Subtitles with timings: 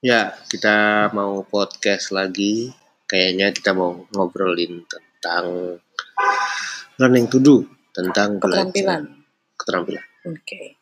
[0.00, 2.72] Ya, kita mau podcast lagi.
[3.04, 5.76] Kayaknya kita mau ngobrolin tentang
[6.96, 9.02] learning to do, tentang belajar- keterampilan.
[9.60, 10.04] keterampilan.
[10.24, 10.79] Oke.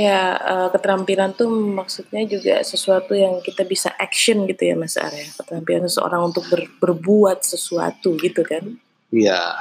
[0.00, 5.28] Ya, eh, keterampilan tuh maksudnya juga sesuatu yang kita bisa action gitu ya Mas Arya.
[5.36, 8.80] Keterampilan seseorang untuk ber- berbuat sesuatu gitu kan.
[9.12, 9.60] Iya,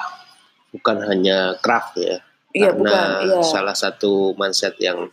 [0.72, 2.24] bukan hanya craft ya.
[2.56, 3.26] Iya, Karena bukan.
[3.26, 3.42] Iya.
[3.44, 5.12] salah satu mindset yang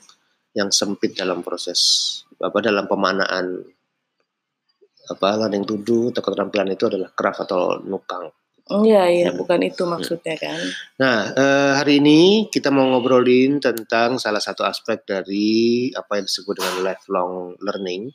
[0.57, 1.81] yang sempit dalam proses
[2.41, 3.61] apa dalam pemanaan
[5.07, 8.33] apa learning to do atau keterampilan itu adalah craft atau nukang.
[8.67, 9.39] Iya, iya, Hmm.
[9.39, 10.59] bukan itu maksudnya kan.
[10.99, 16.59] Nah, eh, hari ini kita mau ngobrolin tentang salah satu aspek dari apa yang disebut
[16.59, 18.11] dengan lifelong learning,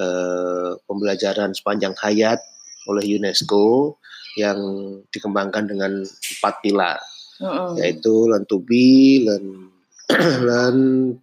[0.00, 2.40] eh, pembelajaran sepanjang hayat
[2.88, 4.00] oleh UNESCO
[4.40, 4.56] yang
[5.12, 6.98] dikembangkan dengan empat pilar,
[7.44, 7.76] Mm-mm.
[7.76, 9.68] yaitu learn to be, learn
[10.48, 10.78] learn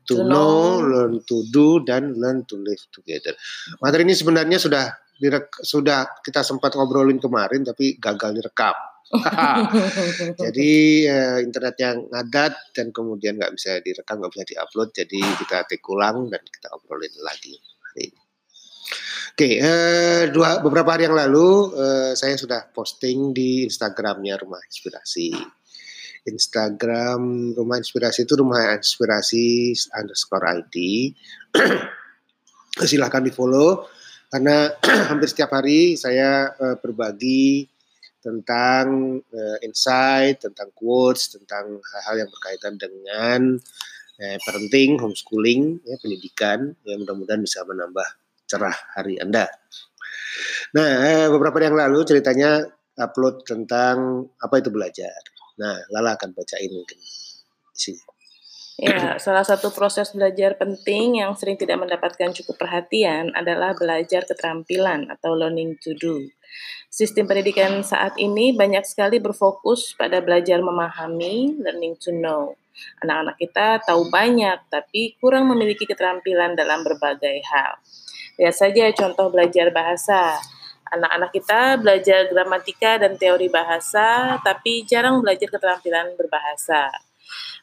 [0.06, 0.86] to To know, know.
[0.86, 3.34] learn to do, dan learn to live together.
[3.78, 4.90] Materi ini sebenarnya sudah
[5.22, 8.74] direk, sudah kita sempat ngobrolin kemarin, tapi gagal direkam.
[10.44, 15.68] Jadi eh, internet yang ngadat dan kemudian nggak bisa direkam, nggak bisa diupload, jadi kita
[15.68, 17.60] take ulang dan kita obrolin lagi
[17.92, 18.22] hari ini.
[19.32, 25.36] Oke, eh, dua beberapa hari yang lalu eh, saya sudah posting di Instagramnya Rumah Inspirasi.
[26.22, 30.76] Instagram Rumah Inspirasi itu Rumah Inspirasi underscore ID.
[32.92, 33.92] Silahkan di follow
[34.32, 34.72] karena
[35.12, 37.68] hampir setiap hari saya eh, berbagi
[38.24, 43.60] tentang eh, insight, tentang quotes, tentang hal-hal yang berkaitan dengan
[44.24, 48.08] eh, parenting, homeschooling, ya, pendidikan, yang mudah-mudahan bisa menambah
[48.48, 49.52] cerah hari Anda.
[50.72, 52.64] Nah, beberapa yang lalu ceritanya
[52.96, 55.20] upload tentang apa itu belajar.
[55.60, 57.00] Nah, Lala akan bacain mungkin.
[58.82, 65.06] Ya, salah satu proses belajar penting yang sering tidak mendapatkan cukup perhatian adalah belajar keterampilan
[65.14, 66.26] atau learning to do.
[66.90, 72.58] Sistem pendidikan saat ini banyak sekali berfokus pada belajar memahami, learning to know.
[73.06, 77.78] Anak-anak kita tahu banyak, tapi kurang memiliki keterampilan dalam berbagai hal.
[78.42, 80.42] Lihat saja contoh belajar bahasa.
[80.92, 87.11] Anak-anak kita belajar gramatika dan teori bahasa, tapi jarang belajar keterampilan berbahasa.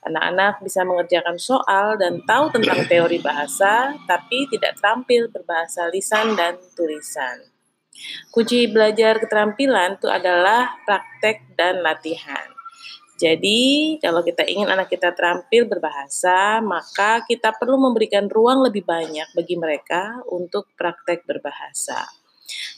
[0.07, 6.55] Anak-anak bisa mengerjakan soal dan tahu tentang teori bahasa, tapi tidak terampil berbahasa lisan dan
[6.79, 7.43] tulisan.
[8.31, 12.47] Kunci belajar keterampilan itu adalah praktek dan latihan.
[13.19, 19.27] Jadi, kalau kita ingin anak kita terampil berbahasa, maka kita perlu memberikan ruang lebih banyak
[19.35, 22.07] bagi mereka untuk praktek berbahasa.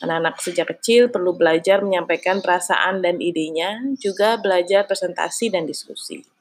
[0.00, 6.39] Anak-anak sejak kecil perlu belajar menyampaikan perasaan dan idenya, juga belajar presentasi dan diskusi.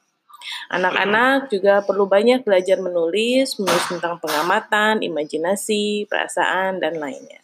[0.70, 7.40] Anak-anak juga perlu banyak belajar menulis, menulis tentang pengamatan, imajinasi, perasaan, dan lainnya.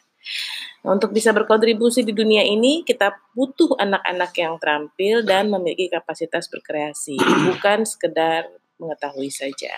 [0.87, 6.47] Nah, untuk bisa berkontribusi di dunia ini, kita butuh anak-anak yang terampil dan memiliki kapasitas
[6.47, 7.19] berkreasi,
[7.51, 8.47] bukan sekedar
[8.79, 9.75] mengetahui saja.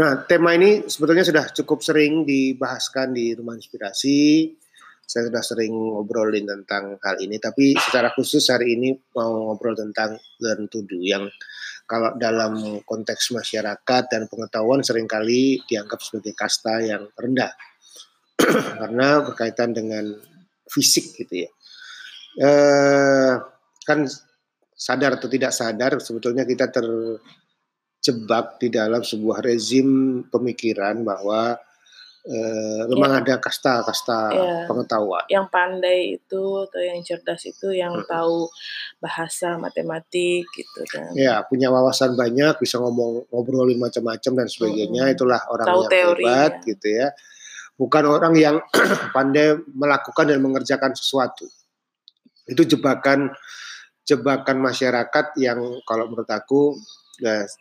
[0.00, 4.48] Nah, tema ini sebetulnya sudah cukup sering dibahaskan di Rumah Inspirasi.
[5.10, 10.14] Saya sudah sering ngobrolin tentang hal ini, tapi secara khusus hari ini mau ngobrol tentang
[10.38, 11.26] learn to do yang
[11.82, 17.50] kalau dalam konteks masyarakat dan pengetahuan sering kali dianggap sebagai kasta yang rendah
[18.78, 20.14] karena berkaitan dengan
[20.70, 21.50] fisik gitu ya.
[22.38, 23.34] Eh,
[23.82, 24.06] kan
[24.70, 31.58] sadar atau tidak sadar sebetulnya kita terjebak di dalam sebuah rezim pemikiran bahwa
[32.20, 34.56] eh, memang ada kasta-kasta Iya.
[34.68, 35.24] pengetahuan.
[35.28, 38.08] Yang pandai itu atau yang cerdas itu yang Mm-mm.
[38.08, 38.48] tahu
[39.00, 41.12] bahasa matematik gitu kan.
[41.16, 45.02] Ya, punya wawasan banyak, bisa ngomong ngobrolin macam-macam dan sebagainya.
[45.08, 45.14] Mm-mm.
[45.16, 46.28] Itulah orang Tahu yang teorinya.
[46.28, 47.08] hebat gitu ya.
[47.80, 48.56] Bukan orang yang
[49.16, 51.48] pandai melakukan dan mengerjakan sesuatu.
[52.44, 53.32] Itu jebakan
[54.04, 56.82] jebakan masyarakat yang kalau menurut aku ya,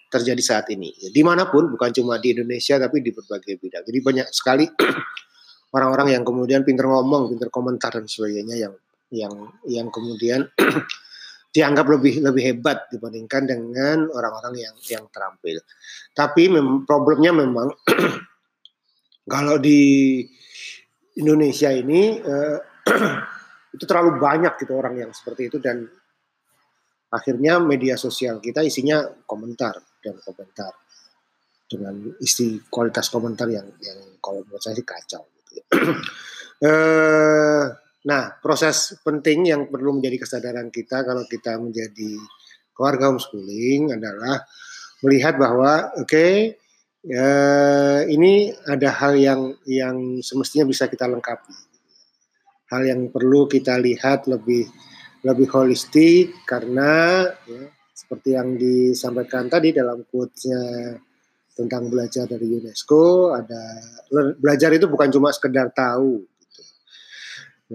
[0.09, 0.91] terjadi saat ini.
[1.11, 3.83] Di mana pun, bukan cuma di Indonesia tapi di berbagai bidang.
[3.83, 4.65] Jadi banyak sekali
[5.75, 8.73] orang-orang yang kemudian pinter ngomong, pinter komentar dan sebagainya yang
[9.09, 9.33] yang
[9.65, 10.45] yang kemudian
[11.55, 15.57] dianggap lebih lebih hebat dibandingkan dengan orang-orang yang yang terampil.
[16.13, 17.73] Tapi mem- problemnya memang
[19.33, 20.21] kalau di
[21.17, 22.57] Indonesia ini eh,
[23.75, 25.85] itu terlalu banyak gitu orang yang seperti itu dan
[27.09, 30.73] akhirnya media sosial kita isinya komentar dan komentar.
[31.69, 35.21] dengan isi kualitas komentar yang yang kalau menurut saya sih kacau.
[35.37, 35.63] Gitu ya.
[36.65, 37.63] eh,
[38.09, 42.17] nah proses penting yang perlu menjadi kesadaran kita kalau kita menjadi
[42.73, 44.41] keluarga homeschooling adalah
[45.05, 46.57] melihat bahwa oke okay,
[47.05, 47.29] ya,
[48.09, 51.53] ini ada hal yang yang semestinya bisa kita lengkapi
[52.69, 54.69] hal yang perlu kita lihat lebih
[55.23, 60.95] lebih holistik karena ya, seperti yang disampaikan tadi dalam quotes-nya
[61.59, 63.59] tentang belajar dari UNESCO ada
[64.39, 66.63] belajar itu bukan cuma sekedar tahu gitu.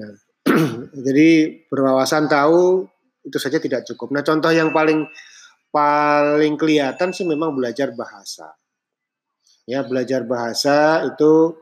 [0.01, 0.13] Nah,
[1.07, 1.29] jadi
[1.69, 2.89] berwawasan tahu
[3.25, 4.13] itu saja tidak cukup.
[4.17, 5.05] Nah, contoh yang paling
[5.69, 8.57] paling kelihatan sih memang belajar bahasa.
[9.69, 11.61] Ya, belajar bahasa itu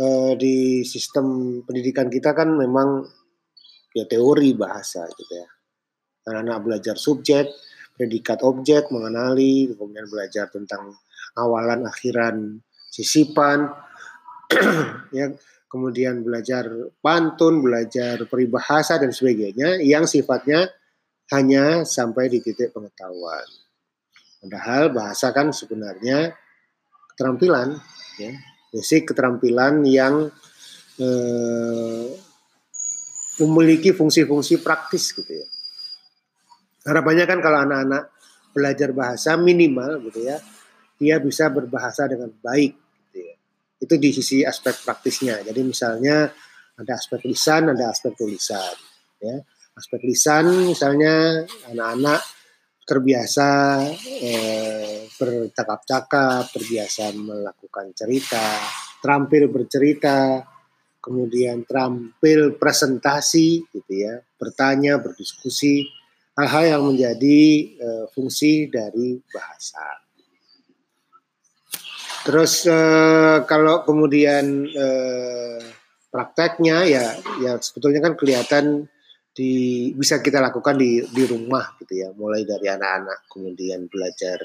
[0.00, 3.08] eh, di sistem pendidikan kita kan memang
[3.94, 5.48] ya teori bahasa gitu ya.
[6.28, 7.48] Anak-anak belajar subjek,
[7.96, 10.92] predikat objek, mengenali, kemudian belajar tentang
[11.34, 12.60] awalan akhiran
[12.92, 13.72] sisipan,
[15.16, 15.32] ya,
[15.68, 16.68] kemudian belajar
[17.00, 20.68] pantun, belajar peribahasa dan sebagainya yang sifatnya
[21.32, 23.44] hanya sampai di titik pengetahuan.
[24.40, 26.32] Padahal bahasa kan sebenarnya
[27.12, 27.76] keterampilan,
[28.16, 28.32] ya,
[28.72, 30.30] basic keterampilan yang
[31.02, 32.06] eh,
[33.44, 35.46] memiliki fungsi-fungsi praktis gitu ya.
[36.88, 38.10] Harapannya kan kalau anak-anak
[38.50, 40.40] belajar bahasa minimal gitu ya,
[40.98, 42.72] dia bisa berbahasa dengan baik
[43.08, 43.34] gitu ya.
[43.78, 45.44] Itu di sisi aspek praktisnya.
[45.46, 46.26] Jadi misalnya
[46.78, 48.74] ada aspek lisan, ada aspek tulisan
[49.22, 49.36] ya.
[49.78, 52.18] Aspek lisan misalnya anak-anak
[52.88, 53.78] terbiasa
[54.24, 58.58] eh, bercakap-cakap, terbiasa melakukan cerita,
[59.04, 60.40] terampil bercerita,
[61.08, 65.88] kemudian terampil presentasi gitu ya, bertanya, berdiskusi,
[66.36, 67.40] hal-hal yang menjadi
[67.80, 70.04] uh, fungsi dari bahasa.
[72.28, 75.64] Terus uh, kalau kemudian uh,
[76.12, 78.84] prakteknya ya ya sebetulnya kan kelihatan
[79.32, 84.44] di bisa kita lakukan di di rumah gitu ya, mulai dari anak-anak kemudian belajar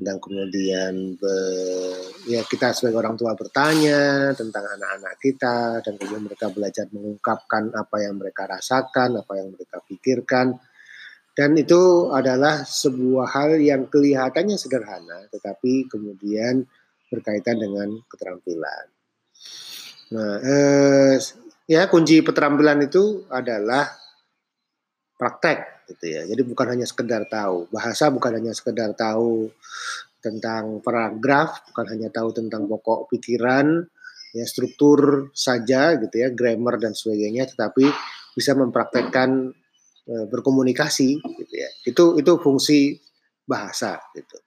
[0.00, 1.36] dan kemudian be,
[2.24, 7.96] ya kita sebagai orang tua bertanya tentang anak-anak kita dan kemudian mereka belajar mengungkapkan apa
[8.00, 10.56] yang mereka rasakan, apa yang mereka pikirkan
[11.36, 16.64] dan itu adalah sebuah hal yang kelihatannya sederhana tetapi kemudian
[17.12, 18.84] berkaitan dengan keterampilan.
[20.10, 21.14] Nah, eh,
[21.70, 23.86] ya kunci keterampilan itu adalah
[25.14, 26.22] praktek gitu ya.
[26.24, 29.50] Jadi bukan hanya sekedar tahu bahasa, bukan hanya sekedar tahu
[30.22, 33.82] tentang paragraf, bukan hanya tahu tentang pokok pikiran,
[34.36, 37.90] ya struktur saja gitu ya, grammar dan sebagainya, tetapi
[38.36, 39.50] bisa mempraktekkan
[40.06, 41.70] e, berkomunikasi gitu ya.
[41.82, 43.00] Itu itu fungsi
[43.48, 44.38] bahasa gitu.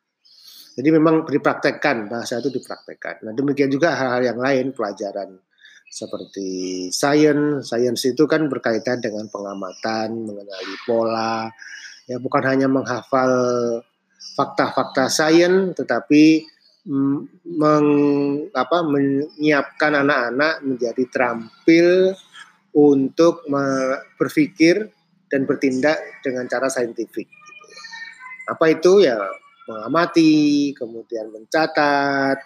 [0.74, 3.30] Jadi memang dipraktekkan bahasa itu dipraktekkan.
[3.30, 5.38] Nah demikian juga hal-hal yang lain pelajaran
[5.94, 7.69] seperti sains.
[7.69, 11.54] Sains itu kan berkaitan dengan pengamatan, mengenali pola,
[12.10, 13.30] ya bukan hanya menghafal
[14.34, 16.50] fakta-fakta sains, tetapi
[16.90, 17.88] mm, meng,
[18.57, 22.18] apa, menyiapkan anak-anak menjadi terampil
[22.74, 23.45] untuk
[24.18, 24.90] berpikir
[25.30, 27.30] dan bertindak dengan cara saintifik.
[28.50, 29.22] Apa itu ya
[29.69, 32.42] mengamati, kemudian mencatat,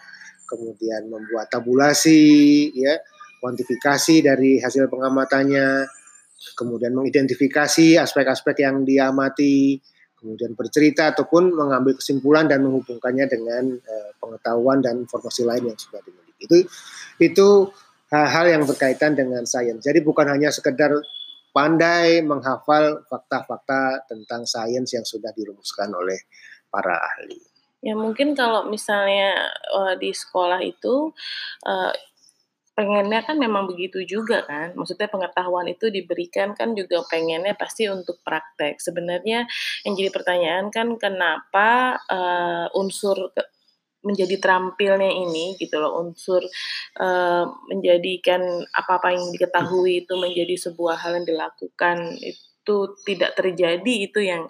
[0.52, 3.00] kemudian membuat tabulasi, ya
[3.42, 5.86] kuantifikasi dari hasil pengamatannya,
[6.58, 9.82] kemudian mengidentifikasi aspek-aspek yang diamati,
[10.18, 16.02] kemudian bercerita ataupun mengambil kesimpulan dan menghubungkannya dengan uh, pengetahuan dan informasi lain yang sudah
[16.02, 16.44] dimiliki.
[16.46, 16.58] Itu
[17.22, 17.48] itu
[18.10, 19.84] hal-hal yang berkaitan dengan sains.
[19.84, 20.94] Jadi bukan hanya sekedar
[21.54, 26.18] pandai menghafal fakta-fakta tentang sains yang sudah dirumuskan oleh
[26.70, 27.40] para ahli.
[27.86, 31.14] Ya mungkin kalau misalnya uh, di sekolah itu
[31.66, 31.94] uh,
[32.78, 34.78] pengennya kan memang begitu juga kan.
[34.78, 38.78] Maksudnya pengetahuan itu diberikan kan juga pengennya pasti untuk praktek.
[38.78, 39.50] Sebenarnya
[39.82, 43.34] yang jadi pertanyaan kan kenapa uh, unsur
[44.06, 46.40] menjadi terampilnya ini gitu loh unsur
[47.02, 48.40] uh, menjadikan
[48.72, 54.48] apa-apa yang diketahui itu menjadi sebuah hal yang dilakukan itu tidak terjadi itu yang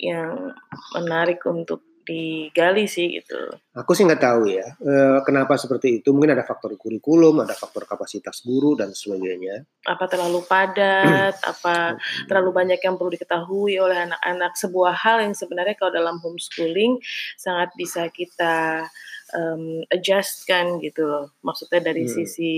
[0.00, 0.56] yang
[0.96, 3.36] menarik untuk digali sih gitu.
[3.74, 6.12] Aku sih nggak tahu ya e, kenapa seperti itu.
[6.12, 9.64] Mungkin ada faktor kurikulum, ada faktor kapasitas guru dan sebagainya.
[9.88, 14.52] Apa terlalu padat, apa terlalu banyak yang perlu diketahui oleh anak-anak.
[14.54, 17.00] Sebuah hal yang sebenarnya kalau dalam homeschooling
[17.40, 18.86] sangat bisa kita
[19.32, 21.32] um, adjust kan gitu loh.
[21.40, 22.12] Maksudnya dari hmm.
[22.12, 22.52] sisi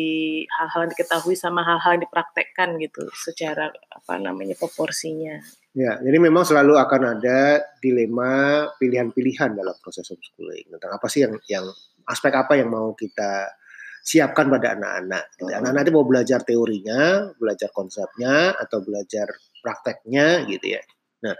[0.51, 5.39] hal-hal yang diketahui sama hal-hal yang dipraktekkan gitu secara apa namanya proporsinya.
[5.77, 11.37] Ya, jadi memang selalu akan ada dilema pilihan-pilihan dalam proses homeschooling tentang apa sih yang
[11.53, 11.69] yang
[12.09, 13.53] aspek apa yang mau kita
[14.01, 15.37] siapkan pada anak-anak.
[15.37, 15.53] Gitu.
[15.53, 19.29] Anak-anak itu mau belajar teorinya, belajar konsepnya, atau belajar
[19.61, 20.83] prakteknya gitu ya.
[21.29, 21.37] Nah,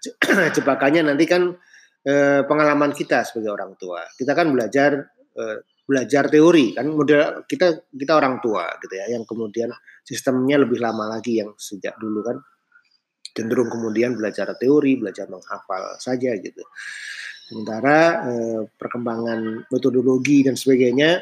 [0.56, 1.52] jebakannya nanti kan
[2.08, 4.00] eh, pengalaman kita sebagai orang tua.
[4.16, 4.96] Kita kan belajar
[5.36, 9.68] eh, belajar teori kan model kita kita orang tua gitu ya yang kemudian
[10.00, 12.40] sistemnya lebih lama lagi yang sejak dulu kan
[13.34, 16.62] cenderung kemudian belajar teori, belajar menghafal saja gitu.
[17.44, 21.20] Sementara eh, perkembangan metodologi dan sebagainya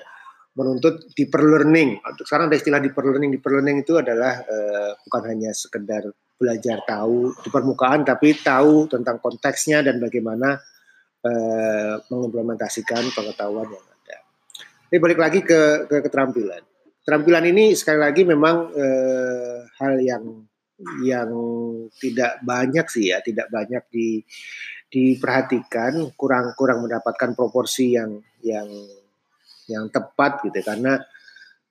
[0.53, 1.99] menuntut deeper learning.
[2.23, 3.35] Sekarang ada istilah deeper learning.
[3.35, 6.05] Deeper learning itu adalah eh, bukan hanya sekedar
[6.37, 10.61] belajar tahu di permukaan, tapi tahu tentang konteksnya dan bagaimana
[11.25, 14.17] eh, mengimplementasikan pengetahuan yang ada.
[14.93, 16.63] Ini balik lagi ke, ke keterampilan.
[17.03, 20.23] Keterampilan ini sekali lagi memang eh, hal yang
[21.05, 21.31] yang
[21.99, 24.23] tidak banyak sih ya, tidak banyak di
[24.93, 28.69] diperhatikan, kurang kurang mendapatkan proporsi yang yang
[29.71, 30.65] yang tepat gitu ya.
[30.65, 30.93] karena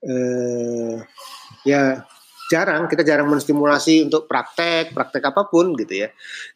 [0.01, 0.95] eh,
[1.67, 2.01] ya
[2.51, 6.09] jarang kita jarang menstimulasi untuk praktek praktek apa pun gitu ya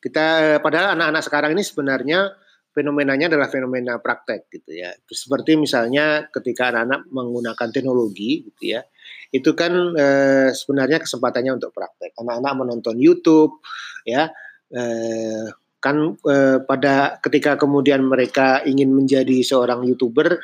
[0.04, 2.36] kita padahal anak-anak sekarang ini sebenarnya
[2.75, 8.84] fenomenanya adalah fenomena praktek gitu ya seperti misalnya ketika anak-anak menggunakan teknologi gitu ya
[9.32, 12.16] itu kan eh, sebenarnya kesempatannya untuk praktek.
[12.16, 13.60] Anak-anak menonton YouTube,
[14.08, 14.32] ya
[14.72, 15.46] eh,
[15.84, 20.42] kan eh, pada ketika kemudian mereka ingin menjadi seorang youtuber,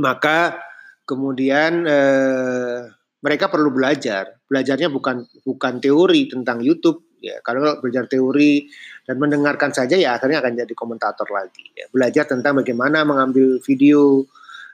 [0.00, 0.60] maka
[1.04, 2.80] kemudian eh,
[3.20, 4.38] mereka perlu belajar.
[4.46, 7.42] Belajarnya bukan bukan teori tentang YouTube, ya.
[7.42, 8.70] Kalau belajar teori
[9.02, 11.66] dan mendengarkan saja, ya akhirnya akan jadi komentator lagi.
[11.74, 11.90] Ya.
[11.90, 14.22] Belajar tentang bagaimana mengambil video,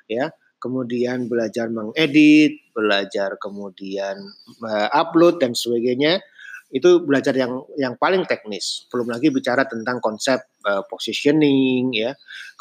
[0.04, 0.28] ya
[0.62, 4.22] kemudian belajar mengedit, belajar kemudian
[4.62, 6.22] uh, upload dan sebagainya
[6.72, 8.86] itu belajar yang yang paling teknis.
[8.88, 12.14] Belum lagi bicara tentang konsep uh, positioning ya.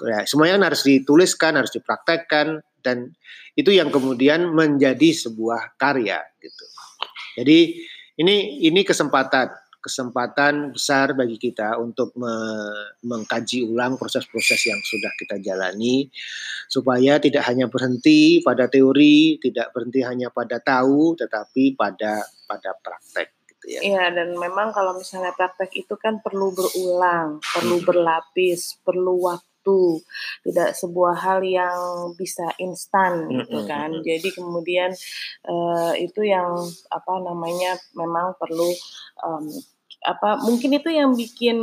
[0.03, 0.25] ya.
[0.25, 3.13] Semuanya harus dituliskan, harus dipraktekkan dan
[3.53, 6.65] itu yang kemudian menjadi sebuah karya gitu.
[7.39, 7.59] Jadi
[8.19, 12.31] ini ini kesempatan kesempatan besar bagi kita untuk me
[13.01, 16.07] mengkaji ulang proses-proses yang sudah kita jalani
[16.69, 23.33] supaya tidak hanya berhenti pada teori, tidak berhenti hanya pada tahu, tetapi pada pada praktek.
[23.49, 23.79] Gitu ya.
[23.83, 27.87] Iya dan memang kalau misalnya praktek itu kan perlu berulang, perlu hmm.
[27.89, 30.01] berlapis, perlu waktu waktu,
[30.49, 31.77] tidak sebuah hal yang
[32.17, 33.93] bisa instan gitu kan.
[34.01, 34.89] Jadi kemudian
[35.45, 36.57] uh, itu yang
[36.89, 38.73] apa namanya memang perlu
[39.21, 39.45] um,
[40.01, 41.61] apa mungkin itu yang bikin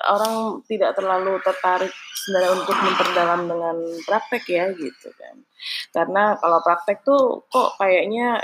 [0.00, 1.92] orang tidak terlalu tertarik
[2.24, 3.76] sebenarnya untuk memperdalam dengan
[4.08, 5.36] praktek ya gitu kan.
[5.92, 8.40] Karena kalau praktek tuh kok kayaknya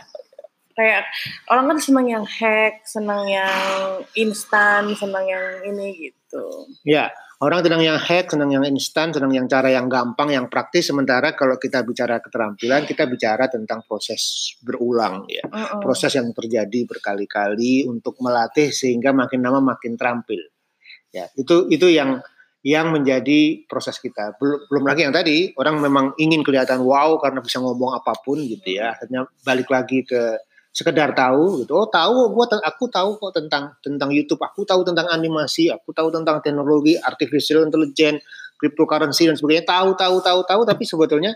[0.76, 1.08] kayak
[1.48, 6.68] orang kan senang yang hack senang yang instan senang yang ini gitu.
[6.84, 7.08] Ya
[7.40, 10.92] Orang senang yang hack, senang yang instan, senang yang cara yang gampang, yang praktis.
[10.92, 15.80] Sementara kalau kita bicara keterampilan, kita bicara tentang proses berulang ya, uh -uh.
[15.80, 20.52] proses yang terjadi berkali-kali untuk melatih sehingga makin lama makin terampil.
[21.16, 22.20] Ya, itu itu yang
[22.60, 24.36] yang menjadi proses kita.
[24.36, 28.36] Belum, belum lagi yang tadi orang memang ingin kelihatan wow karena bisa ngomong apa pun
[28.36, 28.92] gitu ya.
[28.92, 30.36] Akhirnya balik lagi ke
[30.70, 31.74] sekedar tahu gitu.
[31.74, 36.14] Oh, tahu gua aku tahu kok tentang tentang YouTube, aku tahu tentang animasi, aku tahu
[36.14, 38.22] tentang teknologi artificial intelligence,
[38.56, 39.66] cryptocurrency dan sebagainya.
[39.66, 41.32] Tahu tahu tahu tahu tapi sebetulnya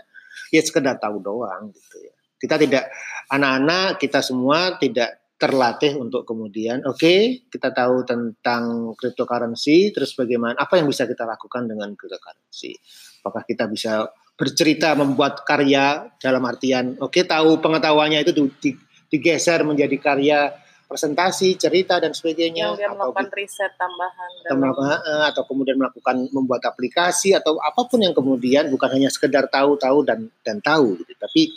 [0.49, 2.13] ya sekedar tahu doang gitu ya.
[2.35, 2.91] Kita tidak
[3.31, 10.55] anak-anak kita semua tidak terlatih untuk kemudian oke okay, kita tahu tentang cryptocurrency terus bagaimana
[10.55, 12.71] apa yang bisa kita lakukan dengan cryptocurrency
[13.19, 18.31] apakah kita bisa bercerita membuat karya dalam artian oke okay, tahu pengetahuannya itu
[18.63, 18.71] di,
[19.09, 20.39] digeser menjadi karya
[20.85, 22.73] presentasi, cerita dan sebagainya.
[22.73, 24.29] Yang dia melakukan atau, riset tambahan.
[24.45, 29.49] Atau, eh, atau kemudian melakukan membuat aplikasi atau apa pun yang kemudian bukan hanya sekedar
[29.49, 31.49] tahu-tahu dan dan tahu, gitu, tapi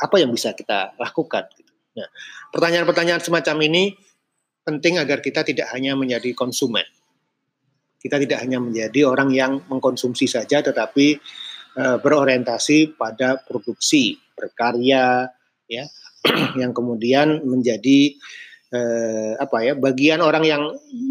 [0.00, 1.44] apa yang bisa kita lakukan.
[1.54, 1.72] Gitu.
[2.00, 2.08] Nah,
[2.50, 3.94] pertanyaan-pertanyaan semacam ini
[4.64, 6.88] penting agar kita tidak hanya menjadi konsumen.
[8.00, 11.16] Kita tidak hanya menjadi orang yang mengkonsumsi saja, tetapi
[11.80, 15.24] uh, berorientasi pada produksi, berkarya,
[15.68, 15.84] ya
[16.60, 18.16] yang kemudian menjadi
[18.72, 20.62] eh, apa ya bagian orang yang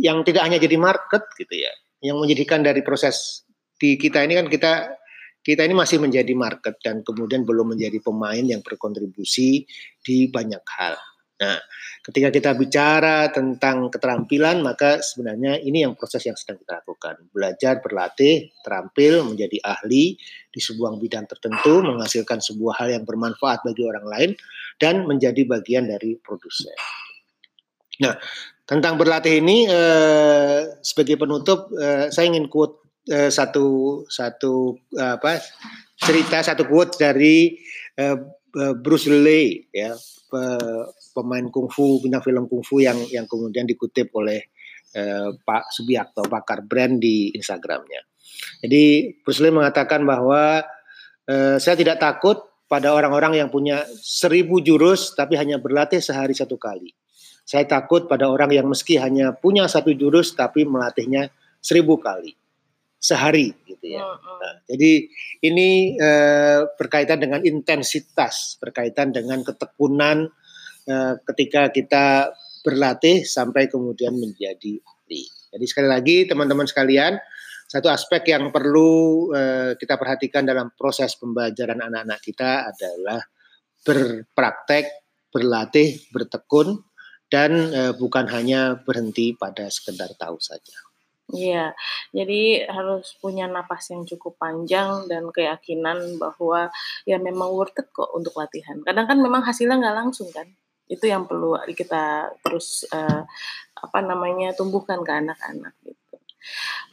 [0.01, 1.72] yang tidak hanya jadi market gitu ya
[2.03, 3.48] yang menjadikan dari proses
[3.79, 4.74] di kita ini kan kita
[5.43, 9.67] kita ini masih menjadi market dan kemudian belum menjadi pemain yang berkontribusi
[10.00, 10.96] di banyak hal.
[11.33, 11.57] Nah,
[12.05, 17.25] ketika kita bicara tentang keterampilan, maka sebenarnya ini yang proses yang sedang kita lakukan.
[17.33, 20.15] Belajar, berlatih, terampil, menjadi ahli
[20.53, 24.31] di sebuah bidang tertentu, menghasilkan sebuah hal yang bermanfaat bagi orang lain,
[24.77, 26.73] dan menjadi bagian dari produsen.
[28.01, 28.13] Nah,
[28.63, 35.37] tentang berlatih ini eh, sebagai penutup eh, saya ingin quote eh, satu satu apa
[35.99, 37.59] cerita satu quote dari
[37.99, 38.17] eh,
[38.53, 39.93] eh Bruce Lee ya
[41.13, 44.50] pemain kungfu bintang film kungfu yang yang kemudian dikutip oleh
[44.98, 48.01] eh, Pak Subiakto pakar brand di Instagramnya.
[48.65, 50.65] Jadi Bruce Lee mengatakan bahwa
[51.29, 56.58] eh, saya tidak takut pada orang-orang yang punya seribu jurus tapi hanya berlatih sehari satu
[56.58, 56.89] kali.
[57.43, 61.29] Saya takut pada orang yang meski hanya punya satu jurus tapi melatihnya
[61.62, 62.34] seribu kali
[63.03, 64.00] sehari gitu ya.
[64.15, 65.12] Nah, jadi
[65.43, 70.32] ini eh, berkaitan dengan intensitas, berkaitan dengan ketekunan
[71.27, 75.23] ketika kita berlatih sampai kemudian menjadi ahli.
[75.53, 77.19] Jadi sekali lagi teman-teman sekalian,
[77.67, 83.19] satu aspek yang perlu eh, kita perhatikan dalam proses pembelajaran anak-anak kita adalah
[83.83, 84.85] berpraktek,
[85.29, 86.79] berlatih, bertekun
[87.27, 90.77] dan uh, bukan hanya berhenti pada sekedar tahu saja.
[91.33, 91.73] Iya,
[92.13, 96.69] jadi harus punya napas yang cukup panjang dan keyakinan bahwa
[97.09, 98.77] ya memang worth it kok untuk latihan.
[98.85, 100.45] Kadang kan memang hasilnya nggak langsung kan,
[100.93, 103.25] itu yang perlu kita terus uh,
[103.73, 106.15] apa namanya tumbuhkan ke anak-anak gitu.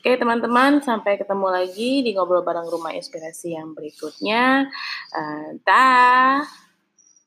[0.00, 4.72] Oke teman-teman, sampai ketemu lagi di ngobrol bareng rumah inspirasi yang berikutnya.
[5.12, 6.40] Uh, dah.